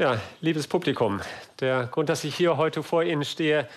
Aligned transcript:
Ja, 0.00 0.18
liebes 0.40 0.66
Publikum, 0.66 1.20
der 1.60 1.84
Grund, 1.88 2.08
dass 2.08 2.24
ich 2.24 2.34
hier 2.34 2.56
heute 2.56 2.82
vor 2.82 3.02
Ihnen 3.02 3.22
stehe, 3.22 3.68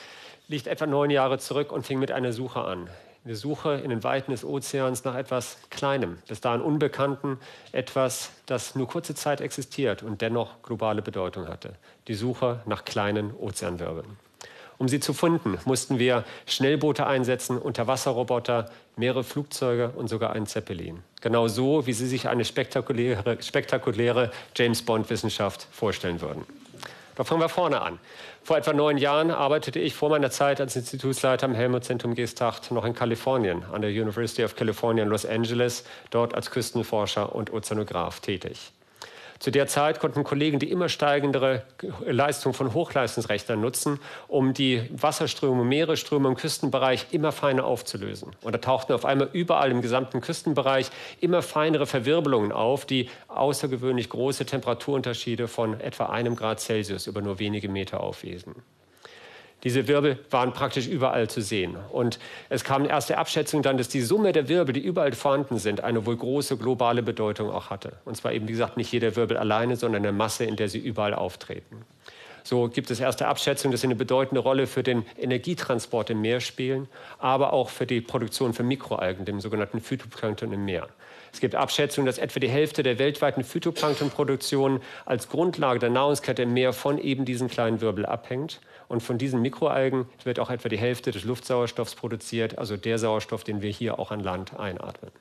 liegt 0.48 0.68
etwa 0.68 0.86
neun 0.86 1.10
Jahre 1.10 1.38
zurück 1.38 1.70
und 1.74 1.86
fing 1.86 2.00
mit 2.00 2.14
einer 2.14 2.32
Suche 2.32 2.62
an. 2.62 2.90
Eine 3.26 3.36
Suche 3.36 3.74
in 3.84 3.90
den 3.90 4.06
Weiten 4.06 4.32
des 4.32 4.46
Ozeans 4.46 5.04
nach 5.04 5.16
etwas 5.16 5.58
Kleinem, 5.70 6.20
bis 6.30 6.40
dahin 6.40 6.62
Unbekannten, 6.62 7.40
etwas, 7.74 8.32
das 8.46 8.74
nur 8.74 8.88
kurze 8.88 9.16
Zeit 9.16 9.42
existiert 9.42 10.02
und 10.02 10.22
dennoch 10.22 10.64
globale 10.64 11.02
Bedeutung 11.02 11.50
hatte. 11.50 11.74
Die 12.08 12.14
Suche 12.14 12.62
nach 12.66 12.86
kleinen 12.86 13.36
Ozeanwirbeln. 13.36 14.18
Um 14.84 14.90
sie 14.90 15.00
zu 15.00 15.14
finden, 15.14 15.58
mussten 15.64 15.98
wir 15.98 16.26
Schnellboote 16.46 17.08
einsetzen, 17.08 17.58
Unterwasserroboter, 17.58 18.70
mehrere 18.98 19.24
Flugzeuge 19.24 19.94
und 19.96 20.10
sogar 20.10 20.34
einen 20.34 20.46
Zeppelin. 20.46 21.04
Genau 21.22 21.48
so, 21.48 21.88
wie 21.88 21.94
Sie 21.94 22.06
sich 22.06 22.28
eine 22.28 22.44
spektakuläre, 22.44 23.42
spektakuläre 23.42 24.30
James 24.58 24.82
Bond-Wissenschaft 24.82 25.70
vorstellen 25.72 26.20
würden. 26.20 26.44
Da 27.16 27.24
fangen 27.24 27.40
wir 27.40 27.48
vorne 27.48 27.82
an. 27.82 27.98
Vor 28.44 28.58
etwa 28.58 28.74
neun 28.74 28.98
Jahren 28.98 29.32
arbeitete 29.32 29.80
ich 29.80 29.94
vor 29.94 30.10
meiner 30.10 30.32
Zeit 30.32 30.60
als 30.60 30.76
Institutsleiter 30.76 31.46
am 31.46 31.56
Helmut-Zentrum 31.56 32.14
Gestacht 32.14 32.70
noch 32.72 32.84
in 32.84 32.94
Kalifornien, 32.94 33.64
an 33.72 33.82
der 33.82 33.90
University 33.90 34.44
of 34.44 34.58
California 34.58 35.06
in 35.06 35.10
Los 35.10 35.26
Angeles, 35.26 35.86
dort 36.10 36.36
als 36.36 36.52
Küstenforscher 36.52 37.34
und 37.34 37.54
Ozeanograph 37.54 38.20
tätig. 38.20 38.74
Zu 39.44 39.52
der 39.52 39.68
Zeit 39.68 40.00
konnten 40.00 40.24
Kollegen 40.24 40.58
die 40.58 40.72
immer 40.72 40.88
steigendere 40.88 41.64
Leistung 42.06 42.54
von 42.54 42.74
Hochleistungsrechnern 42.74 43.60
nutzen, 43.60 44.00
um 44.30 44.54
die 44.54 44.90
Wasserströme, 44.90 45.66
Meeresströme 45.66 46.30
im 46.30 46.36
Küstenbereich 46.36 47.08
immer 47.12 47.34
feiner 47.34 47.66
aufzulösen. 47.66 48.32
Und 48.42 48.54
da 48.54 48.60
tauchten 48.60 48.94
auf 48.94 49.04
einmal 49.04 49.28
überall 49.34 49.70
im 49.72 49.82
gesamten 49.82 50.22
Küstenbereich 50.22 50.92
immer 51.20 51.42
feinere 51.42 51.86
Verwirbelungen 51.86 52.54
auf, 52.54 52.86
die 52.86 53.10
außergewöhnlich 53.28 54.08
große 54.08 54.46
Temperaturunterschiede 54.46 55.50
von 55.50 55.78
etwa 55.82 56.06
einem 56.06 56.38
Grad 56.38 56.62
Celsius 56.62 57.08
über 57.08 57.22
nur 57.22 57.38
wenige 57.38 57.68
Meter 57.68 58.00
aufwiesen. 58.00 58.56
Diese 59.64 59.88
Wirbel 59.88 60.20
waren 60.30 60.52
praktisch 60.52 60.88
überall 60.88 61.30
zu 61.30 61.42
sehen. 61.42 61.78
Und 61.92 62.20
es 62.50 62.64
kam 62.64 62.86
erste 62.86 63.18
Abschätzung 63.18 63.62
dann, 63.62 63.78
dass 63.78 63.88
die 63.88 64.02
Summe 64.02 64.34
der 64.34 64.50
Wirbel, 64.50 64.74
die 64.74 64.82
überall 64.82 65.14
vorhanden 65.14 65.58
sind, 65.58 65.82
eine 65.82 66.06
wohl 66.06 66.18
große 66.18 66.58
globale 66.58 67.02
Bedeutung 67.02 67.50
auch 67.50 67.70
hatte. 67.70 67.94
Und 68.04 68.18
zwar 68.18 68.34
eben, 68.34 68.48
wie 68.48 68.52
gesagt, 68.52 68.78
nicht 68.78 68.92
jeder 68.92 69.16
Wirbel 69.16 69.38
alleine, 69.38 69.78
sondern 69.78 70.04
eine 70.04 70.12
Masse, 70.12 70.44
in 70.44 70.58
der 70.58 70.68
sie 70.68 70.80
überall 70.80 71.14
auftreten. 71.14 71.86
So 72.44 72.68
gibt 72.68 72.92
es 72.92 73.00
erste 73.00 73.28
Abschätzungen, 73.28 73.72
dass 73.72 73.82
sie 73.82 73.88
eine 73.88 73.96
bedeutende 73.96 74.42
Rolle 74.42 74.68
für 74.68 74.84
den 74.84 75.06
Energietransport 75.18 76.10
im 76.10 76.22
Meer 76.22 76.42
spielen, 76.42 76.88
aber 77.18 77.54
auch 77.54 77.70
für 77.70 77.88
die 77.88 78.02
Produktion 78.02 78.54
von 78.54 78.68
Mikroalgen, 78.68 79.26
dem 79.26 79.40
sogenannten 79.40 79.80
Phytoplankton 79.80 80.52
im 80.52 80.66
Meer. 80.66 80.90
Es 81.32 81.40
gibt 81.40 81.56
Abschätzungen, 81.56 82.06
dass 82.06 82.20
etwa 82.20 82.40
die 82.40 82.50
Hälfte 82.50 82.84
der 82.84 83.00
weltweiten 83.00 83.44
Phytoplanktonproduktion 83.44 84.82
als 85.06 85.30
Grundlage 85.30 85.80
der 85.80 85.90
Nahrungskette 85.90 86.44
im 86.44 86.54
Meer 86.54 86.74
von 86.74 87.00
eben 87.00 87.26
diesen 87.26 87.48
kleinen 87.48 87.82
Wirbel 87.82 88.06
abhängt. 88.06 88.60
Und 88.88 89.02
von 89.02 89.18
diesen 89.18 89.42
Mikroalgen 89.42 90.06
wird 90.24 90.40
auch 90.40 90.52
etwa 90.52 90.70
die 90.70 90.78
Hälfte 90.78 91.12
des 91.12 91.24
Luftsauerstoffs 91.24 91.96
produziert, 91.96 92.60
also 92.60 92.78
der 92.78 93.00
Sauerstoff, 93.00 93.44
den 93.44 93.62
wir 93.62 93.72
hier 93.72 93.98
auch 93.98 94.12
an 94.12 94.20
Land 94.20 94.60
einatmen. 94.60 95.12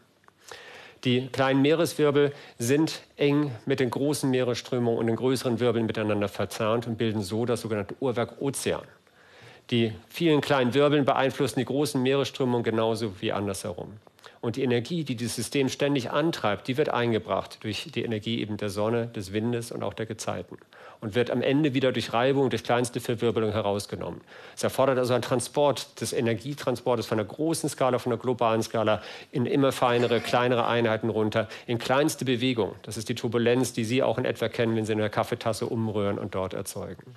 Die 1.05 1.27
kleinen 1.29 1.63
Meereswirbel 1.63 2.33
sind 2.59 3.03
eng 3.17 3.51
mit 3.67 3.81
den 3.81 3.91
großen 3.91 4.31
Meeresströmungen 4.31 5.01
und 5.01 5.09
den 5.09 5.17
größeren 5.17 5.59
Wirbeln 5.59 5.87
miteinander 5.87 6.29
verzahnt 6.29 6.87
und 6.87 6.97
bilden 6.97 7.23
so 7.23 7.45
das 7.45 7.63
sogenannte 7.63 7.97
Uhrwerk 7.99 8.41
Ozean. 8.41 8.85
Die 9.71 9.93
vielen 10.09 10.41
kleinen 10.41 10.75
Wirbeln 10.75 11.05
beeinflussen 11.05 11.59
die 11.59 11.65
großen 11.65 12.01
Meeresströmungen 12.01 12.63
genauso 12.63 13.21
wie 13.21 13.33
andersherum. 13.33 13.95
Und 14.43 14.57
die 14.57 14.65
Energie, 14.65 15.05
die 15.05 15.15
dieses 15.15 15.37
System 15.37 15.69
ständig 15.69 16.11
antreibt, 16.11 16.67
die 16.67 16.77
wird 16.77 16.89
eingebracht 16.89 17.63
durch 17.63 17.93
die 17.95 18.03
Energie 18.03 18.41
eben 18.41 18.57
der 18.57 18.71
Sonne, 18.71 19.07
des 19.07 19.33
Windes 19.33 19.71
und 19.71 19.85
auch 19.85 19.95
der 19.95 20.05
Gezeiten. 20.05 20.59
Und 21.01 21.15
wird 21.15 21.31
am 21.31 21.43
Ende 21.43 21.75
wieder 21.75 21.93
durch 21.93 22.13
Reibung, 22.13 22.51
durch 22.51 22.65
kleinste 22.65 22.99
Verwirbelung 22.99 23.53
herausgenommen. 23.53 24.21
Es 24.57 24.65
erfordert 24.65 24.99
also 24.99 25.15
einen 25.15 25.23
Transport 25.23 26.01
des 26.01 26.13
Energietransportes 26.13 27.07
von 27.07 27.19
der 27.19 27.27
großen 27.27 27.69
Skala, 27.69 28.01
von 28.01 28.11
der 28.11 28.19
globalen 28.19 28.65
Skala 28.65 29.01
in 29.31 29.47
immer 29.47 29.71
feinere, 29.71 30.19
kleinere 30.19 30.67
Einheiten 30.67 31.09
runter, 31.09 31.49
in 31.69 31.79
kleinste 31.79 32.25
Bewegung. 32.25 32.75
Das 32.83 32.97
ist 32.97 33.09
die 33.09 33.15
Turbulenz, 33.15 33.75
die 33.75 33.85
Sie 33.85 34.03
auch 34.03 34.19
in 34.19 34.25
etwa 34.25 34.49
kennen, 34.49 34.75
wenn 34.75 34.85
Sie 34.85 34.93
eine 34.93 35.09
Kaffeetasse 35.09 35.67
umrühren 35.67 36.19
und 36.19 36.35
dort 36.35 36.53
erzeugen. 36.53 37.15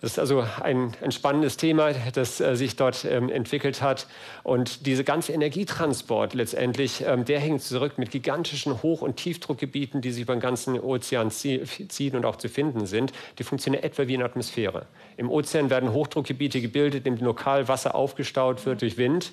Das 0.00 0.12
ist 0.12 0.18
also 0.18 0.46
ein, 0.62 0.92
ein 1.02 1.12
spannendes 1.12 1.58
Thema, 1.58 1.92
das 2.14 2.40
äh, 2.40 2.56
sich 2.56 2.76
dort 2.76 3.04
ähm, 3.04 3.28
entwickelt 3.28 3.82
hat. 3.82 4.06
Und 4.42 4.86
dieser 4.86 5.04
ganze 5.04 5.32
Energietransport 5.32 6.32
letztendlich, 6.32 7.04
ähm, 7.06 7.26
der 7.26 7.38
hängt 7.38 7.62
zurück 7.62 7.98
mit 7.98 8.10
gigantischen 8.10 8.82
Hoch- 8.82 9.02
und 9.02 9.16
Tiefdruckgebieten, 9.16 10.00
die 10.00 10.10
sich 10.10 10.22
über 10.22 10.34
den 10.34 10.40
ganzen 10.40 10.80
Ozean 10.80 11.30
ziehen 11.30 12.16
und 12.16 12.24
auch 12.24 12.36
zu 12.36 12.48
finden 12.48 12.86
sind. 12.86 13.12
Die 13.38 13.44
funktionieren 13.44 13.84
etwa 13.84 14.06
wie 14.06 14.14
eine 14.14 14.24
Atmosphäre. 14.24 14.86
Im 15.18 15.30
Ozean 15.30 15.68
werden 15.68 15.92
Hochdruckgebiete 15.92 16.62
gebildet, 16.62 17.06
in 17.06 17.16
denen 17.16 17.26
lokal 17.26 17.68
Wasser 17.68 17.94
aufgestaut 17.94 18.64
wird 18.64 18.80
durch 18.80 18.96
Wind 18.96 19.32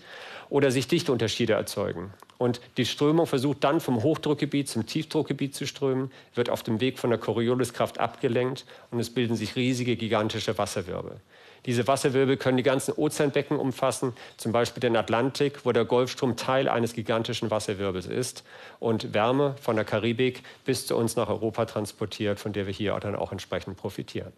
oder 0.49 0.71
sich 0.71 0.87
Dichteunterschiede 0.87 1.53
erzeugen. 1.53 2.13
Und 2.37 2.61
die 2.77 2.85
Strömung 2.85 3.25
versucht 3.25 3.63
dann 3.63 3.79
vom 3.79 4.03
Hochdruckgebiet 4.03 4.69
zum 4.69 4.85
Tiefdruckgebiet 4.85 5.55
zu 5.55 5.65
strömen, 5.65 6.11
wird 6.35 6.49
auf 6.49 6.63
dem 6.63 6.79
Weg 6.79 6.99
von 6.99 7.09
der 7.09 7.19
Corioliskraft 7.19 7.99
abgelenkt 7.99 8.65
und 8.91 8.99
es 8.99 9.09
bilden 9.09 9.35
sich 9.35 9.55
riesige, 9.55 9.95
gigantische 9.95 10.57
Wasserwirbel. 10.57 11.19
Diese 11.65 11.87
Wasserwirbel 11.87 12.37
können 12.37 12.57
die 12.57 12.63
ganzen 12.63 12.93
Ozeanbecken 12.93 13.57
umfassen, 13.57 14.13
zum 14.37 14.51
Beispiel 14.51 14.79
den 14.79 14.95
Atlantik, 14.95 15.65
wo 15.65 15.71
der 15.71 15.83
Golfstrom 15.83 16.37
Teil 16.37 16.69
eines 16.69 16.93
gigantischen 16.93 17.51
Wasserwirbels 17.51 18.05
ist 18.05 18.43
und 18.79 19.13
Wärme 19.13 19.55
von 19.59 19.75
der 19.75 19.83
Karibik 19.83 20.43
bis 20.63 20.85
zu 20.85 20.95
uns 20.95 21.15
nach 21.15 21.27
Europa 21.27 21.65
transportiert, 21.65 22.39
von 22.39 22.53
der 22.53 22.67
wir 22.67 22.73
hier 22.73 22.97
dann 23.01 23.15
auch 23.15 23.31
entsprechend 23.31 23.75
profitieren. 23.75 24.31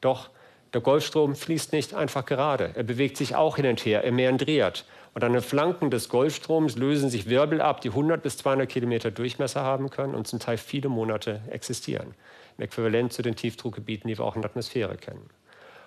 Doch 0.00 0.30
der 0.74 0.80
Golfstrom 0.80 1.34
fließt 1.34 1.72
nicht 1.72 1.94
einfach 1.94 2.26
gerade. 2.26 2.72
Er 2.74 2.82
bewegt 2.82 3.16
sich 3.16 3.34
auch 3.34 3.56
hin 3.56 3.66
und 3.66 3.84
her, 3.84 4.04
er 4.04 4.12
meandriert. 4.12 4.84
Und 5.14 5.24
an 5.24 5.32
den 5.32 5.42
Flanken 5.42 5.90
des 5.90 6.08
Golfstroms 6.10 6.76
lösen 6.76 7.08
sich 7.08 7.28
Wirbel 7.28 7.62
ab, 7.62 7.80
die 7.80 7.88
100 7.88 8.22
bis 8.22 8.36
200 8.36 8.68
Kilometer 8.68 9.10
Durchmesser 9.10 9.62
haben 9.62 9.88
können 9.88 10.14
und 10.14 10.26
zum 10.26 10.40
Teil 10.40 10.58
viele 10.58 10.90
Monate 10.90 11.40
existieren. 11.50 12.14
Im 12.58 12.64
Äquivalent 12.64 13.12
zu 13.12 13.22
den 13.22 13.34
Tiefdruckgebieten, 13.34 14.08
die 14.08 14.18
wir 14.18 14.24
auch 14.24 14.36
in 14.36 14.42
der 14.42 14.50
Atmosphäre 14.50 14.96
kennen. 14.96 15.30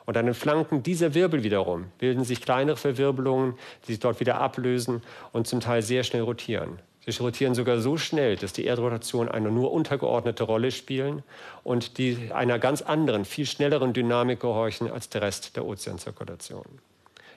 Und 0.07 0.17
an 0.17 0.25
den 0.25 0.33
Flanken 0.33 0.81
dieser 0.81 1.13
Wirbel 1.13 1.43
wiederum 1.43 1.91
bilden 1.99 2.23
sich 2.23 2.41
kleinere 2.41 2.77
Verwirbelungen, 2.77 3.53
die 3.83 3.91
sich 3.91 3.99
dort 3.99 4.19
wieder 4.19 4.41
ablösen 4.41 5.03
und 5.33 5.45
zum 5.45 5.59
Teil 5.59 5.83
sehr 5.83 6.03
schnell 6.03 6.23
rotieren. 6.23 6.79
Sie 7.05 7.11
rotieren 7.23 7.55
sogar 7.55 7.79
so 7.79 7.97
schnell, 7.97 8.35
dass 8.35 8.53
die 8.53 8.65
Erdrotation 8.65 9.29
eine 9.29 9.51
nur 9.51 9.71
untergeordnete 9.71 10.43
Rolle 10.43 10.71
spielen 10.71 11.23
und 11.63 11.97
die 11.97 12.31
einer 12.33 12.59
ganz 12.59 12.81
anderen, 12.81 13.25
viel 13.25 13.45
schnelleren 13.45 13.93
Dynamik 13.93 14.41
gehorchen 14.41 14.91
als 14.91 15.09
der 15.09 15.21
Rest 15.21 15.55
der 15.55 15.65
Ozeanzirkulation. 15.65 16.65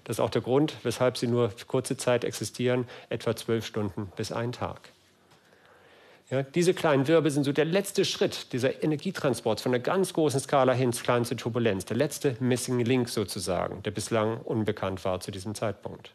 Das 0.04 0.16
ist 0.16 0.20
auch 0.20 0.30
der 0.30 0.42
Grund, 0.42 0.74
weshalb 0.82 1.16
sie 1.16 1.28
nur 1.28 1.52
kurze 1.68 1.96
Zeit 1.96 2.24
existieren, 2.24 2.86
etwa 3.08 3.36
zwölf 3.36 3.64
Stunden 3.64 4.10
bis 4.16 4.32
einen 4.32 4.52
Tag. 4.52 4.90
Ja, 6.30 6.42
diese 6.42 6.72
kleinen 6.72 7.08
Wirbel 7.08 7.30
sind 7.30 7.44
so 7.44 7.52
der 7.52 7.66
letzte 7.66 8.04
Schritt 8.04 8.52
dieser 8.54 8.82
Energietransports 8.82 9.62
von 9.62 9.72
der 9.72 9.82
ganz 9.82 10.14
großen 10.14 10.40
Skala 10.40 10.72
hin 10.72 10.92
zur 10.92 11.04
kleinsten 11.04 11.36
Turbulenz, 11.36 11.84
der 11.84 11.96
letzte 11.96 12.36
Missing 12.40 12.80
Link 12.80 13.10
sozusagen, 13.10 13.82
der 13.82 13.90
bislang 13.90 14.38
unbekannt 14.38 15.04
war 15.04 15.20
zu 15.20 15.30
diesem 15.30 15.54
Zeitpunkt. 15.54 16.12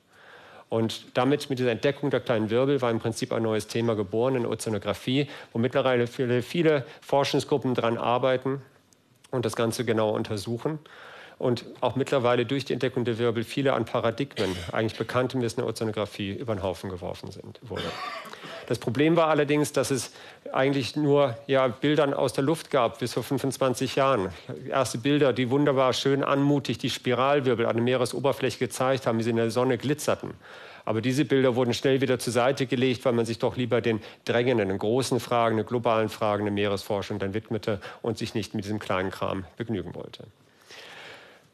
Und 0.69 1.05
damit, 1.17 1.49
mit 1.49 1.59
dieser 1.59 1.71
Entdeckung 1.71 2.09
der 2.09 2.19
kleinen 2.19 2.49
Wirbel, 2.49 2.81
war 2.81 2.91
im 2.91 2.99
Prinzip 2.99 3.31
ein 3.31 3.43
neues 3.43 3.67
Thema 3.67 3.95
geboren 3.95 4.35
in 4.35 4.45
Ozeanographie, 4.45 5.27
wo 5.53 5.59
mittlerweile 5.59 6.07
viele, 6.07 6.41
viele 6.41 6.85
Forschungsgruppen 7.01 7.73
daran 7.73 7.97
arbeiten 7.97 8.61
und 9.31 9.45
das 9.45 9.55
Ganze 9.55 9.85
genauer 9.85 10.13
untersuchen 10.13 10.79
und 11.37 11.65
auch 11.81 11.95
mittlerweile 11.95 12.45
durch 12.45 12.65
die 12.65 12.73
Entdeckung 12.73 13.05
der 13.05 13.17
Wirbel 13.17 13.43
viele 13.43 13.73
an 13.73 13.85
Paradigmen, 13.85 14.55
eigentlich 14.71 14.97
bekanntem 14.97 15.41
Wissen 15.41 15.61
der 15.61 15.67
Ozeanographie, 15.67 16.31
über 16.31 16.55
den 16.55 16.63
Haufen 16.63 16.89
geworfen 16.89 17.31
sind, 17.31 17.59
wurde. 17.61 17.83
Das 18.67 18.79
Problem 18.79 19.15
war 19.15 19.29
allerdings, 19.29 19.71
dass 19.71 19.91
es 19.91 20.11
eigentlich 20.51 20.97
nur 20.97 21.37
ja, 21.47 21.67
Bildern 21.67 22.13
aus 22.13 22.33
der 22.33 22.43
Luft 22.43 22.69
gab 22.69 22.99
bis 22.99 23.13
vor 23.13 23.23
25 23.23 23.95
Jahren. 23.95 24.29
Erste 24.69 24.97
Bilder, 24.97 25.31
die 25.31 25.49
wunderbar 25.49 25.93
schön 25.93 26.23
anmutig 26.23 26.77
die 26.77 26.89
Spiralwirbel 26.89 27.65
an 27.65 27.77
der 27.77 27.83
Meeresoberfläche 27.83 28.59
gezeigt 28.59 29.07
haben, 29.07 29.19
wie 29.19 29.23
sie 29.23 29.29
in 29.29 29.37
der 29.37 29.51
Sonne 29.51 29.77
glitzerten. 29.77 30.33
Aber 30.83 31.01
diese 31.01 31.25
Bilder 31.25 31.55
wurden 31.55 31.73
schnell 31.73 32.01
wieder 32.01 32.19
zur 32.19 32.33
Seite 32.33 32.65
gelegt, 32.65 33.03
weil 33.05 33.13
man 33.13 33.25
sich 33.25 33.39
doch 33.39 33.57
lieber 33.57 33.81
den 33.81 34.01
drängenden, 34.25 34.67
den 34.67 34.77
großen 34.77 35.19
Fragen, 35.19 35.57
den 35.57 35.65
globalen 35.65 36.09
Fragen 36.09 36.43
der 36.43 36.53
Meeresforschung 36.53 37.19
dann 37.19 37.33
widmete 37.33 37.79
und 38.01 38.17
sich 38.17 38.35
nicht 38.35 38.53
mit 38.53 38.65
diesem 38.65 38.79
kleinen 38.79 39.11
Kram 39.11 39.45
begnügen 39.55 39.95
wollte. 39.95 40.23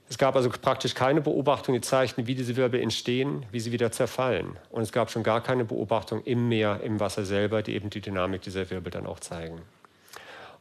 Es 0.09 0.17
gab 0.17 0.35
also 0.35 0.49
praktisch 0.49 0.93
keine 0.93 1.21
Beobachtung, 1.21 1.73
die 1.73 1.81
zeigten, 1.81 2.27
wie 2.27 2.35
diese 2.35 2.55
Wirbel 2.55 2.81
entstehen, 2.81 3.45
wie 3.51 3.59
sie 3.59 3.71
wieder 3.71 3.91
zerfallen. 3.91 4.57
Und 4.69 4.83
es 4.83 4.91
gab 4.91 5.09
schon 5.09 5.23
gar 5.23 5.41
keine 5.41 5.65
Beobachtung 5.65 6.23
im 6.23 6.49
Meer, 6.49 6.81
im 6.83 6.99
Wasser 6.99 7.25
selber, 7.25 7.63
die 7.63 7.73
eben 7.73 7.89
die 7.89 8.01
Dynamik 8.01 8.41
dieser 8.41 8.69
Wirbel 8.69 8.91
dann 8.91 9.07
auch 9.07 9.19
zeigen. 9.19 9.61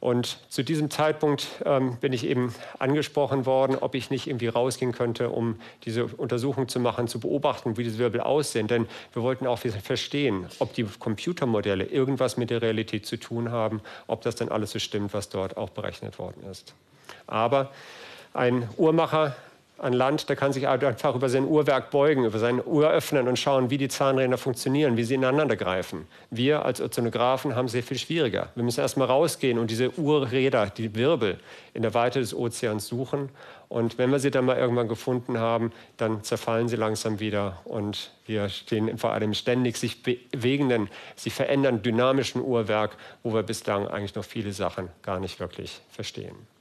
Und 0.03 0.39
zu 0.49 0.65
diesem 0.65 0.91
Zeitpunkt 0.91 1.47
ähm, 1.65 1.97
bin 2.01 2.13
ich 2.13 2.27
eben 2.27 2.53
angesprochen 2.81 3.47
worden, 3.47 3.77
ob 3.81 3.95
ich 3.95 4.11
nicht 4.11 4.27
irgendwie 4.27 4.49
rausgehen 4.49 4.91
könnte, 4.91 5.31
um 5.31 5.61
diese 5.85 6.07
Untersuchung 6.07 6.67
zu 6.67 6.81
machen, 6.81 7.07
zu 7.07 7.21
beobachten, 7.21 7.77
wie 7.77 7.85
diese 7.85 7.99
Wirbel 7.99 8.21
aussehen. 8.21 8.67
Denn 8.67 8.89
wir 9.13 9.23
wollten 9.23 9.47
auch 9.47 9.61
verstehen, 9.61 10.49
ob 10.59 10.75
die 10.75 10.83
Computermodelle 10.83 11.85
irgendwas 11.85 12.37
mit 12.37 12.51
der 12.51 12.63
Realität 12.63 13.07
zu 13.07 13.17
tun 13.17 13.53
haben, 13.53 13.81
ob 14.09 14.23
das 14.23 14.35
dann 14.35 14.49
alles 14.49 14.73
so 14.73 14.81
stimmt, 14.81 15.15
was 15.15 15.29
dort 15.29 15.57
auch 15.57 15.71
berechnet 15.71 16.19
worden 16.19 16.43
ist. 16.51 16.75
Aber 17.29 17.71
ein 18.35 18.69
Uhrmacher 18.77 19.35
an 19.83 19.93
Land, 19.93 20.29
der 20.29 20.37
kann 20.37 20.53
sich 20.53 20.69
einfach 20.69 21.17
über 21.17 21.29
sein 21.29 21.45
Uhrwerk 21.45 21.91
beugen, 21.91 22.25
über 22.25 22.39
sein 22.39 22.65
Uhr 22.65 22.89
öffnen 22.89 23.27
und 23.27 23.37
schauen, 23.37 23.69
wie 23.69 23.79
die 23.79 23.89
Zahnräder 23.89 24.39
funktionieren, 24.39 24.97
wie 24.97 25.03
sie 25.03 25.15
ineinander 25.15 25.57
greifen. 25.57 26.07
Wir 26.31 26.65
als 26.65 26.81
Ozeanographen 26.81 27.57
haben 27.57 27.67
es 27.67 27.73
sehr 27.73 27.83
viel 27.83 27.99
schwieriger. 27.99 28.51
Wir 28.55 28.63
müssen 28.63 28.81
erst 28.81 28.97
mal 28.97 29.07
rausgehen 29.07 29.59
und 29.59 29.73
diese 29.73 29.99
Uhrräder, 29.99 30.67
die 30.67 30.95
Wirbel 30.95 31.41
in 31.75 31.83
der 31.83 31.95
Weite 31.95 32.21
des 32.21 32.33
Ozeans 32.33 32.87
suchen. 32.87 33.31
Und 33.69 33.99
wenn 33.99 34.11
wir 34.11 34.21
sie 34.21 34.31
dann 34.31 34.45
mal 34.45 34.57
irgendwann 34.57 34.87
gefunden 34.87 35.39
haben, 35.39 35.73
dann 35.97 36.23
zerfallen 36.23 36.69
sie 36.69 36.77
langsam 36.77 37.19
wieder 37.19 37.59
und 37.65 38.13
wir 38.27 38.49
stehen 38.51 38.99
vor 38.99 39.13
einem 39.13 39.35
ständig 39.35 39.79
sich 39.79 40.03
bewegenden, 40.05 40.91
sich 41.17 41.35
verändernden 41.35 41.83
dynamischen 41.83 42.41
Uhrwerk, 42.41 42.97
wo 43.25 43.35
wir 43.35 43.43
bislang 43.43 43.89
eigentlich 43.89 44.15
noch 44.15 44.25
viele 44.25 44.53
Sachen 44.53 44.91
gar 45.03 45.19
nicht 45.19 45.41
wirklich 45.41 45.81
verstehen. 45.91 46.52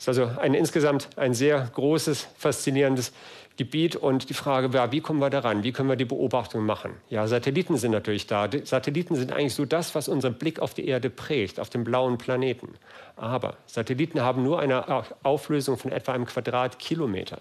Es 0.00 0.08
ist 0.08 0.18
also 0.18 0.40
ein 0.40 0.54
insgesamt 0.54 1.10
ein 1.16 1.34
sehr 1.34 1.68
großes, 1.74 2.26
faszinierendes 2.38 3.12
Gebiet 3.58 3.96
und 3.96 4.30
die 4.30 4.34
Frage 4.34 4.72
war, 4.72 4.92
wie 4.92 5.02
kommen 5.02 5.20
wir 5.20 5.28
daran? 5.28 5.62
Wie 5.62 5.72
können 5.72 5.90
wir 5.90 5.96
die 5.96 6.06
Beobachtung 6.06 6.64
machen? 6.64 6.92
Ja, 7.10 7.26
Satelliten 7.26 7.76
sind 7.76 7.90
natürlich 7.90 8.26
da. 8.26 8.48
Die 8.48 8.64
Satelliten 8.64 9.14
sind 9.14 9.30
eigentlich 9.30 9.54
so 9.54 9.66
das, 9.66 9.94
was 9.94 10.08
unseren 10.08 10.38
Blick 10.38 10.58
auf 10.58 10.72
die 10.72 10.88
Erde 10.88 11.10
prägt, 11.10 11.60
auf 11.60 11.68
den 11.68 11.84
blauen 11.84 12.16
Planeten. 12.16 12.76
Aber 13.16 13.58
Satelliten 13.66 14.22
haben 14.22 14.42
nur 14.42 14.58
eine 14.58 15.04
Auflösung 15.22 15.76
von 15.76 15.92
etwa 15.92 16.12
einem 16.12 16.24
Quadratkilometer 16.24 17.40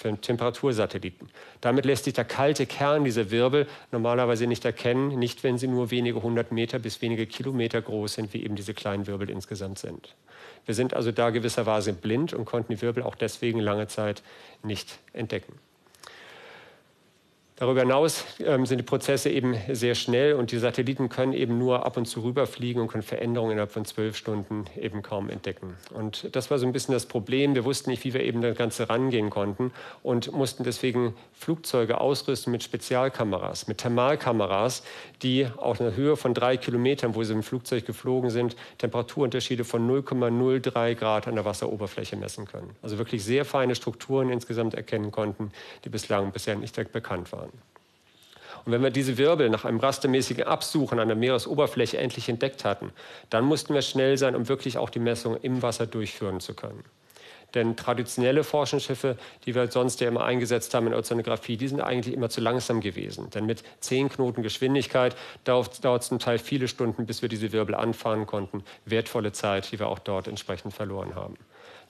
für 0.00 0.18
Temperatursatelliten. 0.18 1.28
Damit 1.60 1.84
lässt 1.84 2.04
sich 2.04 2.14
der 2.14 2.24
kalte 2.24 2.64
Kern 2.64 3.04
dieser 3.04 3.30
Wirbel 3.30 3.66
normalerweise 3.92 4.46
nicht 4.46 4.64
erkennen, 4.64 5.18
nicht 5.18 5.44
wenn 5.44 5.58
sie 5.58 5.68
nur 5.68 5.90
wenige 5.90 6.22
hundert 6.22 6.52
Meter 6.52 6.78
bis 6.78 7.02
wenige 7.02 7.26
Kilometer 7.26 7.82
groß 7.82 8.14
sind, 8.14 8.32
wie 8.32 8.42
eben 8.42 8.56
diese 8.56 8.72
kleinen 8.72 9.06
Wirbel 9.06 9.28
insgesamt 9.28 9.78
sind. 9.78 10.14
Wir 10.64 10.74
sind 10.74 10.94
also 10.94 11.12
da 11.12 11.30
gewisserweise 11.30 11.92
blind 11.92 12.32
und 12.32 12.46
konnten 12.46 12.72
die 12.72 12.80
Wirbel 12.80 13.02
auch 13.02 13.14
deswegen 13.14 13.60
lange 13.60 13.88
Zeit 13.88 14.22
nicht 14.62 14.98
entdecken. 15.12 15.58
Darüber 17.60 17.80
hinaus 17.82 18.24
ähm, 18.42 18.64
sind 18.64 18.78
die 18.78 18.84
Prozesse 18.84 19.28
eben 19.28 19.54
sehr 19.70 19.94
schnell 19.94 20.32
und 20.32 20.50
die 20.50 20.56
Satelliten 20.56 21.10
können 21.10 21.34
eben 21.34 21.58
nur 21.58 21.84
ab 21.84 21.98
und 21.98 22.06
zu 22.06 22.22
rüberfliegen 22.22 22.80
und 22.80 22.88
können 22.88 23.02
Veränderungen 23.02 23.52
innerhalb 23.52 23.70
von 23.70 23.84
zwölf 23.84 24.16
Stunden 24.16 24.64
eben 24.80 25.02
kaum 25.02 25.28
entdecken. 25.28 25.76
Und 25.92 26.34
das 26.34 26.50
war 26.50 26.58
so 26.58 26.64
ein 26.64 26.72
bisschen 26.72 26.94
das 26.94 27.04
Problem. 27.04 27.54
Wir 27.54 27.66
wussten 27.66 27.90
nicht, 27.90 28.02
wie 28.04 28.14
wir 28.14 28.24
eben 28.24 28.40
das 28.40 28.56
Ganze 28.56 28.88
rangehen 28.88 29.28
konnten 29.28 29.72
und 30.02 30.32
mussten 30.32 30.64
deswegen 30.64 31.14
Flugzeuge 31.34 32.00
ausrüsten 32.00 32.50
mit 32.50 32.62
Spezialkameras, 32.62 33.68
mit 33.68 33.76
Thermalkameras, 33.76 34.82
die 35.20 35.46
auf 35.58 35.82
einer 35.82 35.94
Höhe 35.94 36.16
von 36.16 36.32
drei 36.32 36.56
Kilometern, 36.56 37.14
wo 37.14 37.22
sie 37.24 37.34
im 37.34 37.42
Flugzeug 37.42 37.84
geflogen 37.84 38.30
sind, 38.30 38.56
Temperaturunterschiede 38.78 39.64
von 39.64 39.86
0,03 39.86 40.94
Grad 40.94 41.28
an 41.28 41.34
der 41.34 41.44
Wasseroberfläche 41.44 42.16
messen 42.16 42.46
können. 42.46 42.70
Also 42.80 42.96
wirklich 42.96 43.22
sehr 43.22 43.44
feine 43.44 43.74
Strukturen 43.74 44.30
insgesamt 44.30 44.72
erkennen 44.72 45.10
konnten, 45.10 45.52
die 45.84 45.90
bislang 45.90 46.32
bisher 46.32 46.56
nicht 46.56 46.70
bekannt 46.90 47.32
waren. 47.32 47.49
Und 48.64 48.72
wenn 48.72 48.82
wir 48.82 48.90
diese 48.90 49.16
Wirbel 49.16 49.48
nach 49.48 49.64
einem 49.64 49.80
rastermäßigen 49.80 50.44
Absuchen 50.44 50.98
an 50.98 51.08
der 51.08 51.16
Meeresoberfläche 51.16 51.98
endlich 51.98 52.28
entdeckt 52.28 52.64
hatten, 52.64 52.92
dann 53.30 53.44
mussten 53.44 53.74
wir 53.74 53.82
schnell 53.82 54.18
sein, 54.18 54.36
um 54.36 54.48
wirklich 54.48 54.78
auch 54.78 54.90
die 54.90 54.98
Messungen 54.98 55.40
im 55.42 55.62
Wasser 55.62 55.86
durchführen 55.86 56.40
zu 56.40 56.54
können. 56.54 56.84
Denn 57.54 57.76
traditionelle 57.76 58.44
Forschungsschiffe, 58.44 59.16
die 59.44 59.54
wir 59.54 59.68
sonst 59.70 60.00
ja 60.00 60.08
immer 60.08 60.24
eingesetzt 60.24 60.72
haben 60.74 60.86
in 60.86 60.94
Ozeanographie, 60.94 61.56
die 61.56 61.68
sind 61.68 61.80
eigentlich 61.80 62.14
immer 62.14 62.30
zu 62.30 62.40
langsam 62.40 62.80
gewesen. 62.80 63.28
Denn 63.30 63.46
mit 63.46 63.64
zehn 63.80 64.08
Knoten 64.08 64.42
Geschwindigkeit 64.42 65.16
dauert 65.44 65.82
es 65.82 66.08
zum 66.08 66.18
Teil 66.18 66.38
viele 66.38 66.68
Stunden, 66.68 67.06
bis 67.06 67.22
wir 67.22 67.28
diese 67.28 67.52
Wirbel 67.52 67.74
anfahren 67.74 68.26
konnten. 68.26 68.62
Wertvolle 68.84 69.32
Zeit, 69.32 69.72
die 69.72 69.78
wir 69.78 69.88
auch 69.88 69.98
dort 69.98 70.28
entsprechend 70.28 70.74
verloren 70.74 71.14
haben. 71.14 71.36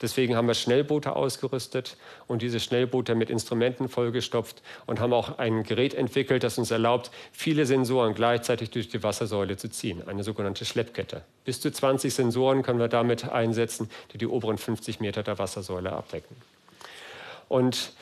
Deswegen 0.01 0.35
haben 0.35 0.47
wir 0.47 0.55
Schnellboote 0.55 1.15
ausgerüstet 1.15 1.97
und 2.27 2.41
diese 2.41 2.59
Schnellboote 2.59 3.13
mit 3.13 3.29
Instrumenten 3.29 3.87
vollgestopft 3.87 4.61
und 4.87 4.99
haben 4.99 5.13
auch 5.13 5.37
ein 5.37 5.63
Gerät 5.63 5.93
entwickelt, 5.93 6.43
das 6.43 6.57
uns 6.57 6.71
erlaubt, 6.71 7.11
viele 7.31 7.65
Sensoren 7.65 8.15
gleichzeitig 8.15 8.71
durch 8.71 8.89
die 8.89 9.03
Wassersäule 9.03 9.57
zu 9.57 9.69
ziehen, 9.69 10.07
eine 10.07 10.23
sogenannte 10.23 10.65
Schleppkette. 10.65 11.23
Bis 11.45 11.61
zu 11.61 11.71
20 11.71 12.13
Sensoren 12.13 12.63
können 12.63 12.79
wir 12.79 12.87
damit 12.87 13.29
einsetzen, 13.29 13.89
die 14.13 14.17
die 14.17 14.27
oberen 14.27 14.57
50 14.57 14.99
Meter 14.99 15.23
der 15.23 15.37
Wassersäule 15.37 15.91
abdecken. 15.91 16.35
Und 17.47 17.93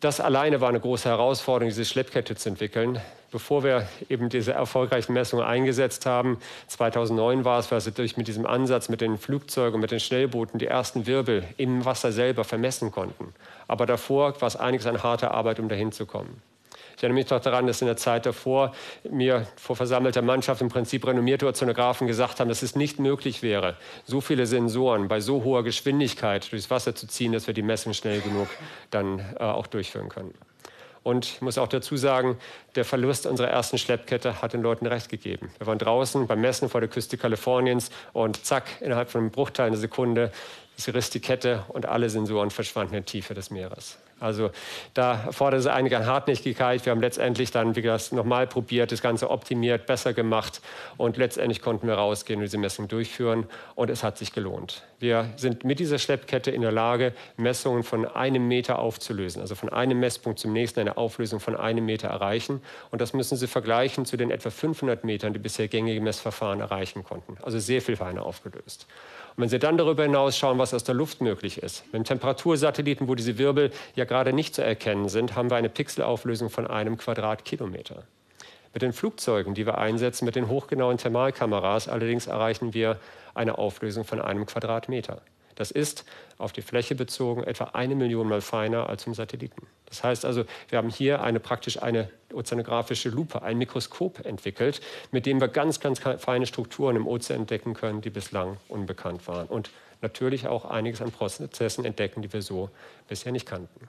das 0.00 0.20
alleine 0.20 0.60
war 0.60 0.68
eine 0.68 0.80
große 0.80 1.08
Herausforderung, 1.08 1.70
diese 1.70 1.84
Schleppkette 1.84 2.36
zu 2.36 2.50
entwickeln. 2.50 3.00
Bevor 3.32 3.64
wir 3.64 3.88
eben 4.08 4.28
diese 4.28 4.52
erfolgreichen 4.52 5.12
Messungen 5.12 5.44
eingesetzt 5.44 6.06
haben, 6.06 6.38
2009 6.68 7.44
war 7.44 7.58
es, 7.58 7.70
wir 7.70 7.80
durch 7.92 8.16
mit 8.16 8.28
diesem 8.28 8.46
Ansatz 8.46 8.88
mit 8.88 9.00
den 9.00 9.18
Flugzeugen, 9.18 9.80
mit 9.80 9.90
den 9.90 10.00
Schnellbooten 10.00 10.58
die 10.58 10.66
ersten 10.66 11.06
Wirbel 11.06 11.44
im 11.56 11.84
Wasser 11.84 12.12
selber 12.12 12.44
vermessen 12.44 12.92
konnten. 12.92 13.34
Aber 13.68 13.86
davor 13.86 14.40
war 14.40 14.48
es 14.48 14.56
einiges 14.56 14.86
an 14.86 15.02
harter 15.02 15.32
Arbeit, 15.32 15.58
um 15.58 15.68
dahin 15.68 15.92
zu 15.92 16.06
kommen. 16.06 16.40
Ich 16.96 17.02
erinnere 17.02 17.20
mich 17.20 17.30
noch 17.30 17.40
daran, 17.40 17.66
dass 17.66 17.82
in 17.82 17.88
der 17.88 17.98
Zeit 17.98 18.24
davor 18.24 18.72
mir 19.10 19.46
vor 19.56 19.76
versammelter 19.76 20.22
Mannschaft 20.22 20.62
im 20.62 20.70
Prinzip 20.70 21.06
renommierte 21.06 21.46
Ozeanographen 21.46 22.06
gesagt 22.06 22.40
haben, 22.40 22.48
dass 22.48 22.62
es 22.62 22.74
nicht 22.74 22.98
möglich 22.98 23.42
wäre, 23.42 23.76
so 24.06 24.22
viele 24.22 24.46
Sensoren 24.46 25.06
bei 25.06 25.20
so 25.20 25.44
hoher 25.44 25.62
Geschwindigkeit 25.62 26.50
durchs 26.50 26.70
Wasser 26.70 26.94
zu 26.94 27.06
ziehen, 27.06 27.32
dass 27.32 27.46
wir 27.46 27.52
die 27.52 27.62
Messung 27.62 27.92
schnell 27.92 28.22
genug 28.22 28.48
dann 28.90 29.18
äh, 29.18 29.42
auch 29.42 29.66
durchführen 29.66 30.08
können. 30.08 30.32
Und 31.02 31.26
ich 31.26 31.40
muss 31.42 31.58
auch 31.58 31.68
dazu 31.68 31.96
sagen, 31.96 32.38
der 32.74 32.84
Verlust 32.84 33.26
unserer 33.26 33.48
ersten 33.48 33.76
Schleppkette 33.76 34.40
hat 34.40 34.54
den 34.54 34.62
Leuten 34.62 34.86
recht 34.86 35.10
gegeben. 35.10 35.50
Wir 35.58 35.66
waren 35.66 35.78
draußen 35.78 36.26
beim 36.26 36.40
Messen 36.40 36.68
vor 36.68 36.80
der 36.80 36.88
Küste 36.88 37.18
Kaliforniens 37.18 37.90
und 38.12 38.44
zack, 38.44 38.64
innerhalb 38.80 39.10
von 39.10 39.20
einem 39.20 39.30
Bruchteil 39.30 39.66
einer 39.66 39.76
Sekunde 39.76 40.32
riss 40.88 41.10
die 41.10 41.20
Kette 41.20 41.64
und 41.68 41.86
alle 41.86 42.10
Sensoren 42.10 42.50
verschwanden 42.50 42.94
in 42.94 43.02
die 43.04 43.12
Tiefe 43.12 43.34
des 43.34 43.50
Meeres. 43.50 43.98
Also 44.18 44.50
da 44.94 45.30
forderte 45.30 45.60
es 45.60 45.66
einige 45.66 45.98
an 45.98 46.06
Hartnäckigkeit. 46.06 46.86
Wir 46.86 46.92
haben 46.92 47.02
letztendlich 47.02 47.50
dann, 47.50 47.76
wie 47.76 47.82
gesagt, 47.82 48.12
nochmal 48.12 48.46
probiert, 48.46 48.90
das 48.90 49.02
Ganze 49.02 49.30
optimiert, 49.30 49.84
besser 49.84 50.14
gemacht 50.14 50.62
und 50.96 51.18
letztendlich 51.18 51.60
konnten 51.60 51.86
wir 51.86 51.94
rausgehen 51.94 52.38
und 52.38 52.44
diese 52.44 52.56
Messung 52.56 52.88
durchführen 52.88 53.46
und 53.74 53.90
es 53.90 54.02
hat 54.02 54.16
sich 54.16 54.32
gelohnt. 54.32 54.84
Wir 54.98 55.28
sind 55.36 55.64
mit 55.64 55.80
dieser 55.80 55.98
Schleppkette 55.98 56.50
in 56.50 56.62
der 56.62 56.72
Lage, 56.72 57.12
Messungen 57.36 57.82
von 57.82 58.06
einem 58.06 58.48
Meter 58.48 58.78
aufzulösen, 58.78 59.42
also 59.42 59.54
von 59.54 59.68
einem 59.68 60.00
Messpunkt 60.00 60.38
zum 60.38 60.54
nächsten 60.54 60.80
eine 60.80 60.96
Auflösung 60.96 61.38
von 61.38 61.54
einem 61.54 61.84
Meter 61.84 62.08
erreichen 62.08 62.62
und 62.90 63.02
das 63.02 63.12
müssen 63.12 63.36
Sie 63.36 63.46
vergleichen 63.46 64.06
zu 64.06 64.16
den 64.16 64.30
etwa 64.30 64.48
500 64.48 65.04
Metern, 65.04 65.34
die 65.34 65.38
bisher 65.38 65.68
gängige 65.68 66.00
Messverfahren 66.00 66.60
erreichen 66.60 67.04
konnten. 67.04 67.36
Also 67.42 67.58
sehr 67.58 67.82
viel 67.82 67.96
feiner 67.96 68.24
aufgelöst. 68.24 68.86
Und 69.36 69.42
wenn 69.42 69.48
Sie 69.50 69.58
dann 69.58 69.76
darüber 69.76 70.04
hinaus 70.04 70.38
schauen, 70.38 70.56
was 70.56 70.72
aus 70.72 70.84
der 70.84 70.94
Luft 70.94 71.20
möglich 71.20 71.62
ist, 71.62 71.84
mit 71.92 72.06
Temperatursatelliten, 72.06 73.06
wo 73.06 73.14
diese 73.14 73.36
Wirbel 73.36 73.70
ja 73.94 74.05
gerade 74.06 74.32
nicht 74.32 74.54
zu 74.54 74.62
erkennen 74.62 75.08
sind, 75.08 75.36
haben 75.36 75.50
wir 75.50 75.56
eine 75.56 75.68
Pixelauflösung 75.68 76.50
von 76.50 76.66
einem 76.66 76.96
Quadratkilometer. 76.96 78.04
Mit 78.72 78.82
den 78.82 78.92
Flugzeugen, 78.92 79.54
die 79.54 79.66
wir 79.66 79.78
einsetzen, 79.78 80.24
mit 80.24 80.36
den 80.36 80.48
hochgenauen 80.48 80.98
Thermalkameras 80.98 81.88
allerdings 81.88 82.26
erreichen 82.26 82.74
wir 82.74 82.98
eine 83.34 83.58
Auflösung 83.58 84.04
von 84.04 84.20
einem 84.20 84.46
Quadratmeter. 84.46 85.22
Das 85.56 85.70
ist 85.70 86.04
auf 86.38 86.52
die 86.52 86.62
Fläche 86.62 86.94
bezogen 86.94 87.42
etwa 87.42 87.70
eine 87.72 87.94
Million 87.94 88.28
Mal 88.28 88.42
feiner 88.42 88.88
als 88.88 89.06
im 89.06 89.14
Satelliten. 89.14 89.66
Das 89.86 90.04
heißt 90.04 90.24
also, 90.24 90.44
wir 90.68 90.78
haben 90.78 90.90
hier 90.90 91.22
eine 91.22 91.40
praktisch 91.40 91.82
eine 91.82 92.10
ozeanografische 92.32 93.08
Lupe, 93.08 93.42
ein 93.42 93.56
Mikroskop 93.56 94.24
entwickelt, 94.26 94.82
mit 95.10 95.24
dem 95.24 95.40
wir 95.40 95.48
ganz, 95.48 95.80
ganz 95.80 96.00
feine 96.18 96.46
Strukturen 96.46 96.96
im 96.96 97.06
Ozean 97.06 97.40
entdecken 97.40 97.72
können, 97.72 98.02
die 98.02 98.10
bislang 98.10 98.58
unbekannt 98.68 99.26
waren. 99.26 99.46
Und 99.46 99.70
natürlich 100.02 100.46
auch 100.46 100.66
einiges 100.66 101.00
an 101.00 101.10
Prozessen 101.10 101.86
entdecken, 101.86 102.20
die 102.20 102.32
wir 102.32 102.42
so 102.42 102.68
bisher 103.08 103.32
nicht 103.32 103.46
kannten. 103.46 103.88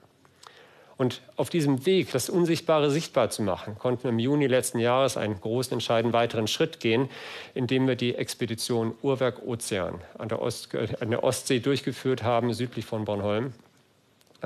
Und 0.97 1.21
auf 1.35 1.49
diesem 1.51 1.85
Weg, 1.85 2.11
das 2.11 2.27
Unsichtbare 2.27 2.89
sichtbar 2.89 3.29
zu 3.29 3.43
machen, 3.43 3.77
konnten 3.77 4.03
wir 4.03 4.09
im 4.09 4.19
Juni 4.19 4.47
letzten 4.47 4.79
Jahres 4.79 5.15
einen 5.15 5.39
großen, 5.39 5.73
entscheidenden 5.73 6.13
weiteren 6.13 6.47
Schritt 6.47 6.79
gehen, 6.79 7.09
indem 7.53 7.87
wir 7.87 7.95
die 7.95 8.15
Expedition 8.15 8.95
Uhrwerk 9.03 9.45
Ozean 9.45 10.01
an 10.17 10.29
der, 10.29 10.41
Ost, 10.41 10.69
an 10.75 11.11
der 11.11 11.23
Ostsee 11.23 11.59
durchgeführt 11.59 12.23
haben, 12.23 12.51
südlich 12.53 12.85
von 12.85 13.05
Bornholm. 13.05 13.53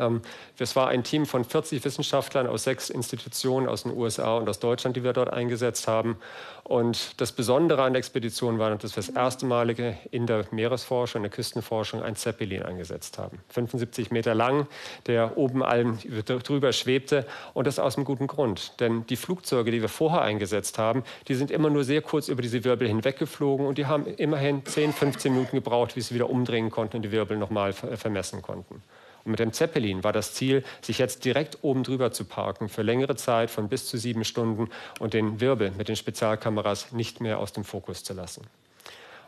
Ähm, 0.01 0.21
es 0.57 0.75
war 0.75 0.89
ein 0.89 1.03
Team 1.03 1.25
von 1.25 1.45
40 1.45 1.83
Wissenschaftlern 1.85 2.47
aus 2.47 2.63
sechs 2.63 2.89
Institutionen 2.89 3.69
aus 3.69 3.83
den 3.83 3.95
USA 3.95 4.37
und 4.37 4.49
aus 4.49 4.59
Deutschland, 4.59 4.97
die 4.97 5.03
wir 5.03 5.13
dort 5.13 5.31
eingesetzt 5.31 5.87
haben. 5.87 6.17
Und 6.63 7.19
das 7.19 7.31
Besondere 7.31 7.83
an 7.83 7.93
der 7.93 7.99
Expedition 7.99 8.59
war, 8.59 8.75
dass 8.75 8.95
wir 8.95 9.03
das 9.03 9.09
erste 9.09 9.45
Mal 9.45 9.69
in 10.11 10.27
der 10.27 10.45
Meeresforschung, 10.51 11.19
in 11.19 11.23
der 11.23 11.31
Küstenforschung 11.31 12.01
ein 12.01 12.15
Zeppelin 12.15 12.63
eingesetzt 12.63 13.17
haben. 13.17 13.39
75 13.49 14.11
Meter 14.11 14.35
lang, 14.35 14.67
der 15.07 15.37
oben 15.37 15.63
allem 15.63 15.97
drüber 16.25 16.71
schwebte. 16.71 17.25
Und 17.53 17.67
das 17.67 17.79
aus 17.79 17.97
einem 17.97 18.05
guten 18.05 18.27
Grund. 18.27 18.79
Denn 18.79 19.05
die 19.07 19.15
Flugzeuge, 19.15 19.71
die 19.71 19.81
wir 19.81 19.89
vorher 19.89 20.21
eingesetzt 20.21 20.77
haben, 20.77 21.03
die 21.27 21.35
sind 21.35 21.51
immer 21.51 21.69
nur 21.69 21.83
sehr 21.83 22.01
kurz 22.01 22.27
über 22.27 22.41
diese 22.41 22.63
Wirbel 22.63 22.87
hinweggeflogen. 22.87 23.65
Und 23.65 23.77
die 23.77 23.87
haben 23.87 24.05
immerhin 24.05 24.65
10, 24.65 24.93
15 24.93 25.33
Minuten 25.33 25.55
gebraucht, 25.57 25.95
bis 25.95 26.07
sie 26.07 26.15
wieder 26.15 26.29
umdrehen 26.29 26.69
konnten 26.69 26.97
und 26.97 27.01
die 27.01 27.11
Wirbel 27.11 27.37
nochmal 27.37 27.73
vermessen 27.73 28.41
konnten. 28.41 28.81
Und 29.23 29.31
mit 29.31 29.39
dem 29.39 29.53
Zeppelin 29.53 30.03
war 30.03 30.13
das 30.13 30.33
Ziel, 30.33 30.63
sich 30.81 30.97
jetzt 30.97 31.25
direkt 31.25 31.59
oben 31.61 31.83
drüber 31.83 32.11
zu 32.11 32.25
parken 32.25 32.69
für 32.69 32.81
längere 32.81 33.15
Zeit 33.15 33.51
von 33.51 33.69
bis 33.69 33.87
zu 33.87 33.97
sieben 33.97 34.23
Stunden 34.23 34.69
und 34.99 35.13
den 35.13 35.39
Wirbel 35.39 35.71
mit 35.71 35.87
den 35.87 35.95
Spezialkameras 35.95 36.91
nicht 36.91 37.21
mehr 37.21 37.39
aus 37.39 37.53
dem 37.53 37.63
Fokus 37.63 38.03
zu 38.03 38.13
lassen. 38.13 38.47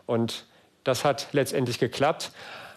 Und 0.06 0.46
das 0.84 1.06
hat 1.06 1.28
letztendlich 1.32 1.80
geklappt. 1.80 2.32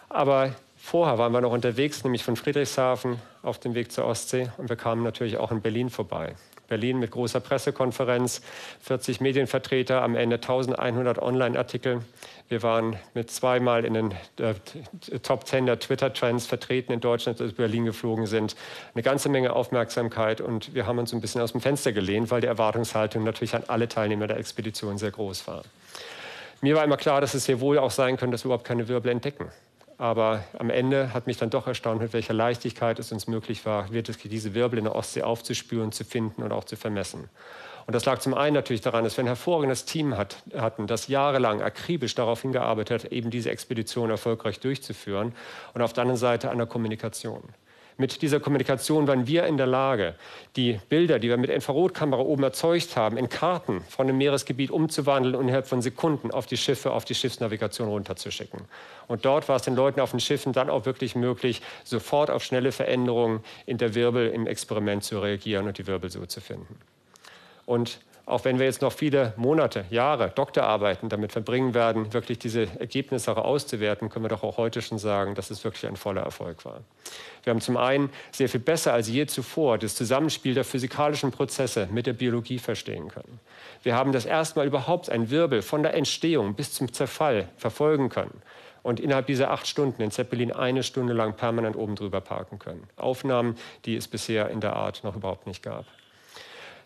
Aber 0.09 0.55
vorher 0.77 1.17
waren 1.17 1.33
wir 1.33 1.41
noch 1.41 1.51
unterwegs, 1.51 2.03
nämlich 2.03 2.23
von 2.23 2.35
Friedrichshafen 2.35 3.19
auf 3.43 3.59
dem 3.59 3.73
Weg 3.73 3.91
zur 3.91 4.05
Ostsee. 4.05 4.49
Und 4.57 4.69
wir 4.69 4.75
kamen 4.75 5.03
natürlich 5.03 5.37
auch 5.37 5.51
in 5.51 5.61
Berlin 5.61 5.89
vorbei. 5.89 6.35
Berlin 6.67 6.99
mit 6.99 7.11
großer 7.11 7.39
Pressekonferenz, 7.39 8.41
40 8.81 9.21
Medienvertreter, 9.21 10.01
am 10.01 10.15
Ende 10.15 10.35
1100 10.35 11.19
Online-Artikel. 11.19 12.01
Wir 12.49 12.63
waren 12.63 12.97
mit 13.13 13.29
zweimal 13.29 13.83
in 13.83 13.93
den 13.93 14.11
äh, 14.39 14.53
Top 15.21 15.47
10 15.47 15.65
der 15.65 15.79
Twitter-Trends 15.79 16.45
vertreten 16.45 16.93
in 16.93 16.99
Deutschland, 16.99 17.41
als 17.41 17.51
wir 17.51 17.65
Berlin 17.65 17.85
geflogen 17.85 18.25
sind. 18.25 18.55
Eine 18.93 19.03
ganze 19.03 19.29
Menge 19.29 19.53
Aufmerksamkeit 19.53 20.39
und 20.39 20.73
wir 20.73 20.87
haben 20.87 20.97
uns 20.99 21.13
ein 21.13 21.21
bisschen 21.21 21.41
aus 21.41 21.51
dem 21.51 21.61
Fenster 21.61 21.91
gelehnt, 21.91 22.31
weil 22.31 22.41
die 22.41 22.47
Erwartungshaltung 22.47 23.23
natürlich 23.23 23.55
an 23.55 23.63
alle 23.67 23.87
Teilnehmer 23.87 24.27
der 24.27 24.37
Expedition 24.37 24.97
sehr 24.97 25.11
groß 25.11 25.47
war. 25.47 25.63
Mir 26.61 26.75
war 26.75 26.83
immer 26.83 26.97
klar, 26.97 27.21
dass 27.21 27.33
es 27.33 27.45
hier 27.45 27.59
wohl 27.59 27.77
auch 27.77 27.91
sein 27.91 28.17
könnte, 28.17 28.33
dass 28.33 28.43
wir 28.43 28.47
überhaupt 28.47 28.65
keine 28.65 28.87
Wirbel 28.87 29.11
entdecken. 29.11 29.51
Aber 29.97 30.43
am 30.57 30.69
Ende 30.69 31.13
hat 31.13 31.25
mich 31.25 31.37
dann 31.37 31.49
doch 31.49 31.65
erstaunt, 31.65 32.01
mit 32.01 32.13
welcher 32.13 32.33
Leichtigkeit 32.33 32.99
es 32.99 33.11
uns 33.11 33.27
möglich 33.27 33.65
war, 33.65 33.87
diese 33.89 34.53
Wirbel 34.53 34.77
in 34.77 34.85
der 34.85 34.95
Ostsee 34.95 35.23
aufzuspüren, 35.23 35.91
zu 35.91 36.03
finden 36.03 36.43
und 36.43 36.51
auch 36.51 36.65
zu 36.65 36.75
vermessen. 36.75 37.29
Und 37.87 37.93
das 37.93 38.05
lag 38.05 38.19
zum 38.19 38.33
einen 38.33 38.53
natürlich 38.53 38.81
daran, 38.81 39.05
dass 39.05 39.15
wir 39.15 39.23
ein 39.23 39.27
hervorragendes 39.27 39.85
Team 39.85 40.17
hat, 40.17 40.43
hatten, 40.55 40.87
das 40.87 41.07
jahrelang 41.07 41.61
akribisch 41.61 42.13
darauf 42.15 42.41
hingearbeitet 42.41 43.05
hat, 43.05 43.11
eben 43.13 43.29
diese 43.29 43.49
Expedition 43.49 44.09
erfolgreich 44.09 44.59
durchzuführen. 44.59 45.33
Und 45.73 45.81
auf 45.81 45.93
der 45.93 46.01
anderen 46.01 46.17
Seite 46.17 46.51
an 46.51 46.57
der 46.57 46.67
Kommunikation. 46.67 47.43
Mit 47.99 48.21
dieser 48.21 48.39
Kommunikation 48.39 49.07
waren 49.07 49.25
wir 49.25 49.47
in 49.47 49.57
der 49.57 49.65
Lage, 49.65 50.13
die 50.55 50.79
Bilder, 50.87 51.17
die 51.17 51.29
wir 51.29 51.37
mit 51.37 51.49
Infrarotkamera 51.49 52.21
oben 52.21 52.43
erzeugt 52.43 52.95
haben, 52.95 53.17
in 53.17 53.27
Karten 53.27 53.81
von 53.89 54.05
dem 54.05 54.19
Meeresgebiet 54.19 54.69
umzuwandeln 54.69 55.33
und 55.33 55.45
innerhalb 55.45 55.65
von 55.65 55.81
Sekunden 55.81 56.29
auf 56.29 56.45
die 56.45 56.57
Schiffe, 56.57 56.91
auf 56.91 57.05
die 57.05 57.15
Schiffsnavigation 57.15 57.87
runterzuschicken. 57.87 58.61
Und 59.07 59.25
dort 59.25 59.49
war 59.49 59.55
es 59.55 59.63
den 59.63 59.75
Leuten 59.75 59.99
auf 59.99 60.11
den 60.11 60.19
Schiffen 60.19 60.53
dann 60.53 60.69
auch 60.69 60.85
wirklich 60.85 61.15
möglich, 61.15 61.63
sofort 61.83 62.29
auf 62.29 62.43
schnelle 62.43 62.71
Veränderungen 62.71 63.43
in 63.65 63.79
der 63.79 63.95
Wirbel 63.95 64.29
im 64.29 64.45
Experiment 64.45 65.03
zu 65.03 65.19
reagieren 65.19 65.65
und 65.65 65.79
die 65.79 65.87
Wirbel 65.87 66.11
so 66.11 66.23
zu 66.27 66.39
finden. 66.39 66.77
Und 67.65 67.99
auch 68.27 68.43
wenn 68.43 68.59
wir 68.59 68.65
jetzt 68.65 68.81
noch 68.81 68.91
viele 68.91 69.33
Monate, 69.37 69.85
Jahre, 69.89 70.29
Doktorarbeiten 70.29 71.07
damit 71.07 71.31
verbringen 71.31 71.73
werden, 71.73 72.13
wirklich 72.13 72.37
diese 72.37 72.67
Ergebnisse 72.77 73.37
auszuwerten, 73.37 74.09
können 74.09 74.25
wir 74.25 74.29
doch 74.29 74.43
auch 74.43 74.57
heute 74.57 74.81
schon 74.81 74.99
sagen, 74.99 75.33
dass 75.33 75.49
es 75.49 75.63
wirklich 75.63 75.87
ein 75.87 75.95
voller 75.95 76.23
Erfolg 76.23 76.65
war. 76.65 76.81
Wir 77.43 77.51
haben 77.51 77.61
zum 77.61 77.77
einen 77.77 78.09
sehr 78.33 78.49
viel 78.49 78.59
besser 78.59 78.91
als 78.91 79.07
je 79.07 79.25
zuvor 79.27 79.77
das 79.77 79.95
Zusammenspiel 79.95 80.53
der 80.53 80.65
physikalischen 80.65 81.31
Prozesse 81.31 81.87
mit 81.89 82.05
der 82.05 82.11
Biologie 82.13 82.59
verstehen 82.59 83.07
können. 83.07 83.39
Wir 83.81 83.95
haben 83.95 84.11
das 84.11 84.25
erste 84.25 84.59
Mal 84.59 84.67
überhaupt 84.67 85.09
einen 85.09 85.29
Wirbel 85.29 85.61
von 85.61 85.81
der 85.81 85.93
Entstehung 85.93 86.53
bis 86.53 86.73
zum 86.73 86.91
Zerfall 86.91 87.47
verfolgen 87.55 88.09
können 88.09 88.41
und 88.83 88.99
innerhalb 88.99 89.27
dieser 89.27 89.51
acht 89.51 89.67
Stunden 89.67 90.01
den 90.01 90.11
Zeppelin 90.11 90.51
eine 90.51 90.83
Stunde 90.83 91.13
lang 91.13 91.37
permanent 91.37 91.77
oben 91.77 91.95
drüber 91.95 92.19
parken 92.19 92.59
können. 92.59 92.83
Aufnahmen, 92.97 93.55
die 93.85 93.95
es 93.95 94.09
bisher 94.09 94.49
in 94.49 94.59
der 94.59 94.75
Art 94.75 95.05
noch 95.05 95.15
überhaupt 95.15 95.47
nicht 95.47 95.63
gab. 95.63 95.85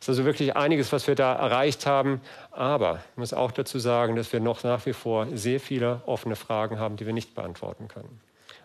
Ist 0.01 0.10
also 0.10 0.25
wirklich 0.25 0.55
einiges, 0.55 0.91
was 0.91 1.08
wir 1.08 1.13
da 1.13 1.34
erreicht 1.34 1.86
haben. 1.86 2.22
Aber 2.50 3.00
ich 3.12 3.17
muss 3.17 3.34
auch 3.34 3.51
dazu 3.51 3.77
sagen, 3.77 4.15
dass 4.15 4.34
wir 4.34 4.39
noch 4.39 4.63
nach 4.63 4.88
wie 4.88 4.93
vor 4.93 5.27
sehr 5.36 5.60
viele 5.60 6.01
offene 6.08 6.36
Fragen 6.36 6.79
haben, 6.79 6.98
die 6.98 7.05
wir 7.05 7.13
nicht 7.13 7.36
beantworten 7.36 7.88
können. 7.88 8.20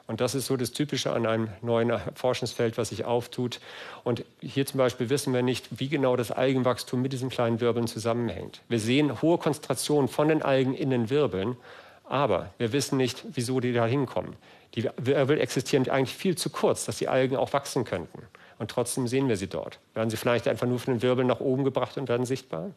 Und 0.06 0.22
das 0.22 0.34
ist 0.34 0.46
so 0.46 0.56
das 0.56 0.72
Typische 0.72 1.12
an 1.12 1.26
einem 1.26 1.48
neuen 1.60 1.92
Forschungsfeld, 2.14 2.78
was 2.78 2.88
sich 2.88 3.04
auftut. 3.04 3.60
Und 4.02 4.24
hier 4.40 4.64
zum 4.64 4.78
Beispiel 4.78 5.10
wissen 5.10 5.34
wir 5.34 5.42
nicht, 5.42 5.78
wie 5.78 5.88
genau 5.88 6.16
das 6.16 6.30
Algenwachstum 6.30 7.02
mit 7.02 7.12
diesen 7.12 7.28
kleinen 7.28 7.60
Wirbeln 7.60 7.86
zusammenhängt. 7.86 8.62
Wir 8.68 8.78
sehen 8.78 9.20
hohe 9.20 9.36
Konzentrationen 9.36 10.08
von 10.08 10.28
den 10.28 10.42
Algen 10.42 10.74
in 10.74 10.88
den 10.88 11.10
Wirbeln, 11.10 11.56
aber 12.04 12.50
wir 12.56 12.72
wissen 12.72 12.96
nicht, 12.96 13.24
wieso 13.34 13.60
die 13.60 13.74
da 13.74 13.84
hinkommen. 13.84 14.36
Die 14.74 14.88
Wirbel 14.96 15.40
existieren 15.40 15.88
eigentlich 15.90 16.16
viel 16.16 16.38
zu 16.38 16.48
kurz, 16.48 16.86
dass 16.86 16.96
die 16.96 17.08
Algen 17.08 17.36
auch 17.36 17.52
wachsen 17.52 17.84
könnten. 17.84 18.22
Und 18.58 18.70
trotzdem 18.70 19.06
sehen 19.06 19.28
wir 19.28 19.36
sie 19.36 19.48
dort. 19.48 19.78
Werden 19.94 20.10
sie 20.10 20.16
vielleicht 20.16 20.48
einfach 20.48 20.66
nur 20.66 20.78
von 20.78 20.94
den 20.94 21.02
Wirbeln 21.02 21.26
nach 21.26 21.40
oben 21.40 21.64
gebracht 21.64 21.96
und 21.98 22.08
werden 22.08 22.26
sichtbar? 22.26 22.70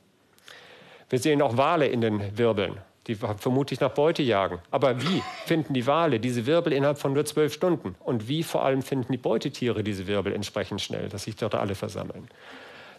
Wir 1.10 1.20
sehen 1.20 1.42
auch 1.42 1.58
Wale 1.58 1.88
in 1.88 2.02
den 2.02 2.38
Wirbeln, 2.38 2.78
die 3.08 3.16
vermutlich 3.16 3.80
nach 3.80 3.92
Beute 3.92 4.22
jagen. 4.22 4.60
Aber 4.70 5.02
wie 5.02 5.24
finden 5.46 5.74
die 5.74 5.88
Wale 5.88 6.20
diese 6.20 6.46
Wirbel 6.46 6.74
innerhalb 6.74 7.00
von 7.00 7.14
nur 7.14 7.26
zwölf 7.26 7.54
Stunden? 7.54 7.96
Und 8.00 8.28
wie 8.28 8.44
vor 8.44 8.64
allem 8.64 8.82
finden 8.82 9.12
die 9.12 9.18
Beutetiere 9.18 9.84
diese 9.84 10.06
Wirbel 10.08 10.34
entsprechend 10.34 10.82
schnell, 10.82 11.10
dass 11.10 11.24
sich 11.24 11.36
dort 11.36 11.56
alle 11.56 11.76
versammeln? 11.76 12.28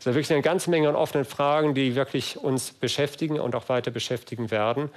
Es 0.01 0.07
ist 0.07 0.15
wirklich 0.15 0.33
eine 0.33 0.43
ganze 0.43 0.71
Menge 0.71 0.89
an 0.89 0.97
offenen 0.97 1.27
Fragen, 1.27 1.75
die 1.75 1.95
wirklich 1.95 2.39
uns 2.39 2.73
beschäftigen 2.73 3.39
und 3.39 3.55
auch 3.55 3.69
weiter 3.69 3.91
beschäftigen 3.91 4.51
werden. 4.51 4.89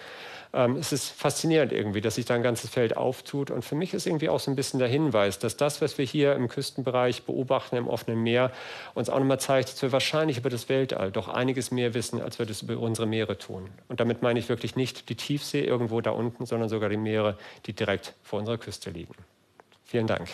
Ähm, 0.54 0.76
es 0.76 0.92
ist 0.92 1.10
faszinierend 1.10 1.72
irgendwie, 1.72 2.00
dass 2.00 2.16
sich 2.16 2.26
da 2.26 2.36
ein 2.36 2.44
ganzes 2.44 2.70
Feld 2.70 2.96
auftut. 2.96 3.50
Und 3.50 3.66
für 3.66 3.76
mich 3.76 3.94
ist 3.94 4.06
irgendwie 4.06 4.30
auch 4.30 4.40
so 4.40 4.52
ein 4.52 4.56
bisschen 4.56 4.80
der 4.80 4.88
Hinweis, 4.88 5.40
dass 5.40 5.58
das, 5.58 5.82
was 5.82 5.98
wir 5.98 6.06
hier 6.06 6.36
im 6.36 6.48
Küstenbereich 6.48 7.24
beobachten, 7.24 7.76
im 7.76 7.88
offenen 7.88 8.22
Meer, 8.22 8.52
uns 8.94 9.10
auch 9.10 9.18
nochmal 9.20 9.40
zeigt, 9.40 9.70
dass 9.70 9.82
wir 9.82 9.92
wahrscheinlich 9.92 10.38
über 10.38 10.50
das 10.50 10.70
Weltall 10.70 11.12
doch 11.12 11.28
einiges 11.28 11.72
mehr 11.72 11.94
wissen, 11.96 12.22
als 12.22 12.38
wir 12.38 12.46
das 12.46 12.62
über 12.62 12.78
unsere 12.78 13.08
Meere 13.08 13.38
tun. 13.38 13.70
Und 13.88 14.00
damit 14.00 14.22
meine 14.22 14.38
ich 14.38 14.48
wirklich 14.48 14.76
nicht 14.76 15.10
die 15.10 15.16
Tiefsee 15.16 15.64
irgendwo 15.64 16.02
da 16.02 16.12
unten, 16.12 16.46
sondern 16.46 16.70
sogar 16.70 16.90
die 16.90 16.98
Meere, 16.98 17.38
die 17.66 17.74
direkt 17.74 18.14
vor 18.22 18.40
unserer 18.40 18.58
Küste 18.58 18.92
liegen. 18.92 19.16
Vielen 19.86 20.08
Dank. 20.08 20.28